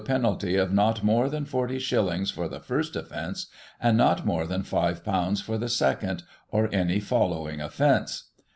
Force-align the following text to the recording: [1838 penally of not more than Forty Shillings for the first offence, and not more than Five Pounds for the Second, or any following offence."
[1838 0.01 0.51
penally 0.59 0.63
of 0.63 0.73
not 0.73 1.03
more 1.03 1.29
than 1.29 1.45
Forty 1.45 1.77
Shillings 1.77 2.31
for 2.31 2.47
the 2.47 2.59
first 2.59 2.95
offence, 2.95 3.45
and 3.79 3.95
not 3.95 4.25
more 4.25 4.47
than 4.47 4.63
Five 4.63 5.05
Pounds 5.05 5.41
for 5.41 5.59
the 5.59 5.69
Second, 5.69 6.23
or 6.49 6.73
any 6.73 6.99
following 6.99 7.61
offence." 7.61 8.23